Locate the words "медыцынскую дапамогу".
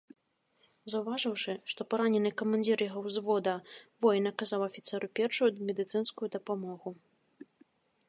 5.71-6.89